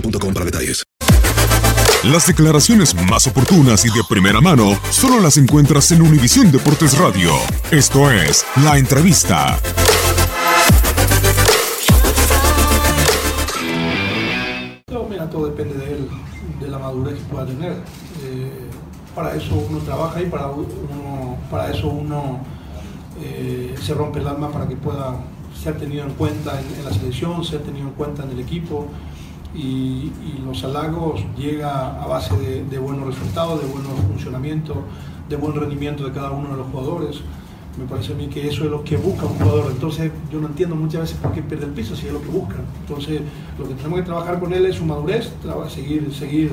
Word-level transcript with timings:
boostmobile.com 0.00 0.34
para 0.34 0.44
detalles. 0.44 0.84
Las 2.04 2.26
declaraciones 2.26 2.94
más 3.10 3.26
oportunas 3.26 3.84
y 3.84 3.88
de 3.88 4.02
primera 4.08 4.40
mano 4.40 4.78
solo 4.90 5.20
las 5.20 5.38
encuentras 5.38 5.90
en 5.90 6.02
Univisión 6.02 6.52
Deportes 6.52 6.96
Radio. 6.98 7.32
Esto 7.70 8.10
es 8.10 8.44
La 8.62 8.78
Entrevista. 8.78 9.58
Todo 15.32 15.48
depende 15.48 15.74
de 15.74 15.92
él, 15.92 16.08
de 16.60 16.68
la 16.68 16.78
madurez 16.78 17.14
que 17.18 17.24
pueda 17.24 17.44
tener. 17.44 17.72
Eh, 17.72 18.70
para 19.12 19.34
eso 19.34 19.56
uno 19.68 19.78
trabaja 19.78 20.22
y 20.22 20.26
para 20.26 21.70
eso 21.70 21.88
uno 21.88 22.40
eh, 23.20 23.74
se 23.82 23.92
rompe 23.92 24.20
el 24.20 24.28
alma 24.28 24.52
para 24.52 24.68
que 24.68 24.76
pueda 24.76 25.16
ser 25.60 25.76
tenido 25.78 26.04
en 26.04 26.12
cuenta 26.12 26.60
en, 26.60 26.78
en 26.78 26.84
la 26.84 26.92
selección, 26.92 27.44
ser 27.44 27.62
tenido 27.62 27.88
en 27.88 27.94
cuenta 27.94 28.22
en 28.22 28.30
el 28.30 28.38
equipo. 28.38 28.86
Y, 29.56 30.12
los 30.44 30.62
halagos 30.62 31.24
llega 31.36 32.00
a 32.00 32.06
base 32.06 32.36
de, 32.70 32.78
buenos 32.78 33.06
resultados, 33.06 33.60
de 33.60 33.66
buenos 33.66 33.98
funcionamientos, 34.08 34.76
de 35.28 35.34
buen 35.34 35.54
rendimiento 35.54 36.04
de 36.04 36.12
cada 36.12 36.30
uno 36.30 36.50
de 36.50 36.56
los 36.58 36.68
jugadores. 36.68 37.20
Me 37.76 37.84
parece 37.84 38.12
a 38.12 38.16
mí 38.16 38.28
que 38.28 38.46
eso 38.46 38.64
es 38.64 38.70
lo 38.70 38.84
que 38.84 38.96
busca 38.96 39.26
un 39.26 39.34
jugador. 39.34 39.72
Entonces 39.72 40.12
yo 40.30 40.40
no 40.40 40.46
entiendo 40.46 40.76
muchas 40.76 41.00
veces 41.00 41.16
por 41.16 41.32
qué 41.32 41.42
pierde 41.42 41.64
el 41.66 41.72
piso 41.72 41.96
si 41.96 42.06
es 42.06 42.12
lo 42.12 42.22
que 42.22 42.28
busca. 42.28 42.54
Entonces 42.80 43.22
lo 43.58 43.66
que 43.66 43.74
tenemos 43.74 43.98
que 43.98 44.04
trabajar 44.04 44.38
con 44.38 44.52
él 44.52 44.66
es 44.66 44.76
su 44.76 44.84
madurez, 44.84 45.32
seguir 45.68 46.52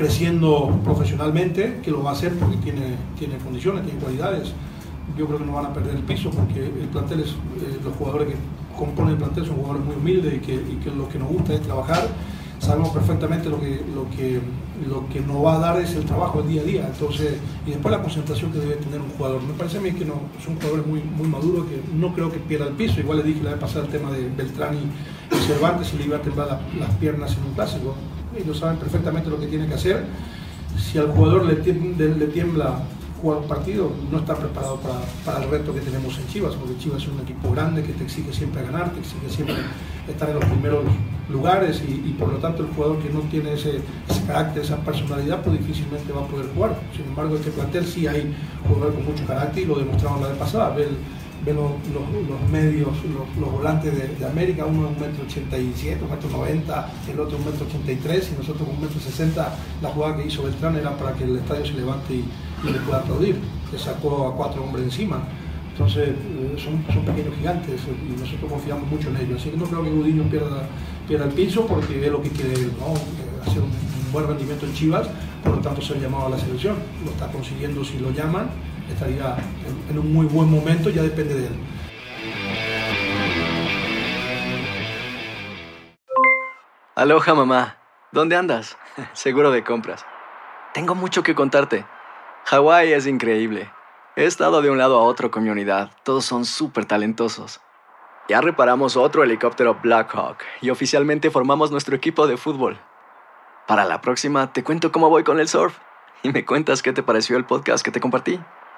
creciendo 0.00 0.80
profesionalmente, 0.82 1.80
que 1.82 1.90
lo 1.90 2.02
va 2.02 2.10
a 2.10 2.12
hacer 2.14 2.32
porque 2.38 2.56
tiene, 2.56 2.96
tiene 3.18 3.36
condiciones, 3.36 3.84
tiene 3.84 4.00
cualidades. 4.00 4.52
Yo 5.18 5.26
creo 5.26 5.38
que 5.38 5.44
no 5.44 5.52
van 5.52 5.66
a 5.66 5.74
perder 5.74 5.96
el 5.96 6.02
piso 6.02 6.30
porque 6.30 6.64
el 6.64 6.88
plantel 6.90 7.20
es, 7.20 7.30
eh, 7.30 7.78
los 7.84 7.94
jugadores 7.96 8.28
que 8.28 8.34
componen 8.80 9.12
el 9.12 9.18
plantel 9.18 9.46
son 9.46 9.56
jugadores 9.56 9.84
muy 9.84 9.94
humildes 9.96 10.34
y 10.34 10.38
que, 10.38 10.90
lo 10.90 11.08
que 11.08 11.18
nos 11.18 11.28
gusta 11.28 11.54
es 11.54 11.60
trabajar. 11.62 12.08
Sabemos 12.58 12.90
perfectamente 12.90 13.48
lo 13.48 13.58
que, 13.60 13.80
lo, 13.94 14.10
que, 14.10 14.38
lo 14.86 15.08
que 15.08 15.20
nos 15.20 15.42
va 15.42 15.56
a 15.56 15.58
dar 15.60 15.80
es 15.80 15.94
el 15.94 16.04
trabajo 16.04 16.40
el 16.40 16.48
día 16.48 16.60
a 16.60 16.64
día. 16.64 16.86
Entonces, 16.92 17.34
y 17.66 17.70
después 17.70 17.90
la 17.90 18.02
concentración 18.02 18.52
que 18.52 18.58
debe 18.58 18.74
tener 18.76 19.00
un 19.00 19.08
jugador. 19.10 19.40
Me 19.42 19.54
parece 19.54 19.78
a 19.78 19.80
mí 19.80 19.92
que 19.92 20.04
no, 20.04 20.14
son 20.44 20.56
jugadores 20.56 20.86
muy, 20.86 21.00
maduros 21.28 21.66
que 21.66 21.80
no 21.94 22.12
creo 22.12 22.30
que 22.30 22.38
pierda 22.38 22.66
el 22.66 22.74
piso. 22.74 23.00
Igual 23.00 23.18
le 23.18 23.24
dije 23.24 23.42
la 23.42 23.52
vez 23.52 23.60
pasada 23.60 23.86
el 23.86 23.90
tema 23.90 24.10
de 24.10 24.28
Beltrán 24.28 24.74
y, 24.74 25.36
Cervantes 25.46 25.94
y 25.94 25.98
le 25.98 26.04
iba 26.06 26.16
a 26.18 26.22
temblar 26.22 26.48
la- 26.48 26.60
las 26.86 26.94
piernas 26.96 27.36
en 27.38 27.44
un 27.48 27.54
clásico. 27.54 27.94
Ellos 28.36 28.58
saben 28.58 28.76
perfectamente 28.78 29.30
lo 29.30 29.38
que 29.40 29.46
tienen 29.46 29.68
que 29.68 29.74
hacer. 29.76 30.04
Si 30.76 30.98
al 30.98 31.08
jugador 31.12 31.44
le 31.46 32.26
tiembla 32.26 32.80
jugar 33.20 33.38
un 33.38 33.48
partido, 33.48 33.90
no 34.10 34.18
está 34.18 34.34
preparado 34.34 34.80
para, 35.24 35.38
el 35.44 35.50
reto 35.50 35.74
que 35.74 35.80
tenemos 35.80 36.18
en 36.18 36.26
Chivas, 36.28 36.54
porque 36.54 36.76
Chivas 36.78 37.02
es 37.02 37.08
un 37.08 37.20
equipo 37.20 37.50
grande 37.52 37.82
que 37.82 37.92
te 37.92 38.04
exige 38.04 38.32
siempre 38.32 38.62
ganar, 38.62 38.90
te 38.92 39.00
exige 39.00 39.28
siempre 39.28 39.56
estar 40.08 40.28
en 40.28 40.36
los 40.36 40.44
primeros 40.44 40.84
lugares 41.30 41.82
y, 41.86 42.10
por 42.18 42.32
lo 42.32 42.38
tanto 42.38 42.64
el 42.64 42.70
jugador 42.70 42.98
que 42.98 43.10
no 43.10 43.20
tiene 43.20 43.52
ese, 43.52 43.80
carácter, 44.26 44.62
esa 44.62 44.76
personalidad, 44.78 45.42
pues 45.42 45.58
difícilmente 45.58 46.12
va 46.12 46.22
a 46.22 46.26
poder 46.26 46.46
jugar. 46.54 46.76
Sin 46.96 47.06
embargo, 47.06 47.36
este 47.36 47.50
plantel 47.50 47.86
sí 47.86 48.06
hay 48.06 48.34
jugadores 48.66 48.96
con 48.96 49.04
mucho 49.06 49.26
carácter 49.26 49.62
y 49.62 49.66
lo 49.66 49.78
demostramos 49.78 50.22
la 50.22 50.28
vez 50.28 50.38
pasada. 50.38 50.74
Ve 51.44 51.54
los, 51.54 51.70
los- 51.94 52.50
medios, 52.50 52.88
los, 53.38 53.52
volantes 53.52 53.94
de, 53.94 54.08
de 54.08 54.26
América, 54.26 54.66
uno 54.66 54.88
es 54.90 54.96
un 54.96 55.00
metro 55.00 55.24
ochenta 55.24 55.56
y 55.56 55.72
siete, 55.74 56.02
un 56.04 56.10
metro 56.10 56.28
noventa, 56.30 56.90
el 57.10 57.18
otro 57.20 57.38
un 57.38 57.44
metro 57.44 57.66
ochenta 57.66 57.92
y 57.92 57.96
tres 57.96 58.30
y 58.32 58.38
nosotros 58.38 58.68
un 58.68 58.80
metro 58.80 59.00
sesenta. 59.00 59.54
La 59.80 59.88
jugada 59.90 60.16
que 60.16 60.26
hizo 60.26 60.42
Beltrán 60.42 60.76
era 60.76 60.96
para 60.96 61.14
que 61.14 61.24
el 61.24 61.36
estadio 61.36 61.64
se 61.64 61.74
levante 61.74 62.14
y, 62.14 62.24
le 62.64 62.78
pueda 62.80 62.98
aplaudir. 62.98 63.36
Le 63.72 63.78
sacó 63.78 64.28
a 64.28 64.36
cuatro 64.36 64.62
hombres 64.64 64.84
encima. 64.84 65.22
Entonces, 65.72 66.08
eh, 66.10 66.56
son, 66.62 66.84
son 66.92 67.04
pequeños 67.06 67.34
gigantes 67.38 67.80
y 67.86 68.20
nosotros 68.20 68.50
confiamos 68.50 68.90
mucho 68.90 69.08
en 69.08 69.16
ellos. 69.16 69.40
Así 69.40 69.50
que 69.50 69.56
no 69.56 69.64
creo 69.64 69.82
que 69.82 69.90
Gudiño 69.90 70.24
pierda, 70.24 70.68
pierda 71.08 71.24
el 71.24 71.32
piso 71.32 71.66
porque 71.66 72.04
es 72.04 72.12
lo 72.12 72.20
que 72.20 72.28
quiere 72.30 72.52
¿no? 72.78 72.92
Eh, 72.92 73.46
hacer 73.46 73.62
un, 73.62 73.70
un 73.70 74.12
buen 74.12 74.26
rendimiento 74.26 74.66
en 74.66 74.74
Chivas, 74.74 75.08
por 75.42 75.56
lo 75.56 75.62
tanto 75.62 75.80
ser 75.80 75.98
llamado 76.00 76.26
a 76.26 76.30
la 76.30 76.38
selección. 76.38 76.76
Lo 77.04 77.12
está 77.12 77.28
consiguiendo 77.28 77.82
si 77.82 77.98
lo 77.98 78.10
llaman, 78.10 78.50
estaría 78.92 79.36
en, 79.88 79.98
un 79.98 80.12
muy 80.12 80.26
buen 80.26 80.50
momento, 80.50 80.90
ya 80.90 81.02
depende 81.02 81.34
de 81.34 81.46
él. 81.46 81.60
Aloha 86.94 87.34
mamá, 87.34 87.76
¿dónde 88.12 88.36
andas? 88.36 88.76
Seguro 89.12 89.50
de 89.50 89.64
compras. 89.64 90.04
Tengo 90.74 90.94
mucho 90.94 91.22
que 91.22 91.34
contarte. 91.34 91.86
Hawái 92.44 92.92
es 92.92 93.06
increíble. 93.06 93.70
He 94.16 94.24
estado 94.24 94.60
de 94.60 94.70
un 94.70 94.78
lado 94.78 94.98
a 94.98 95.02
otro 95.02 95.30
con 95.30 95.44
mi 95.44 95.50
unidad. 95.50 95.90
Todos 96.02 96.24
son 96.24 96.44
súper 96.44 96.84
talentosos. 96.84 97.60
Ya 98.28 98.40
reparamos 98.40 98.96
otro 98.96 99.24
helicóptero 99.24 99.78
Blackhawk 99.82 100.38
y 100.60 100.70
oficialmente 100.70 101.30
formamos 101.30 101.70
nuestro 101.70 101.96
equipo 101.96 102.26
de 102.26 102.36
fútbol. 102.36 102.78
Para 103.66 103.84
la 103.84 104.00
próxima 104.00 104.52
te 104.52 104.62
cuento 104.62 104.92
cómo 104.92 105.08
voy 105.08 105.24
con 105.24 105.40
el 105.40 105.48
surf 105.48 105.78
y 106.22 106.30
me 106.30 106.44
cuentas 106.44 106.82
qué 106.82 106.92
te 106.92 107.02
pareció 107.02 107.36
el 107.36 107.44
podcast 107.44 107.84
que 107.84 107.90
te 107.90 108.00
compartí, 108.00 108.38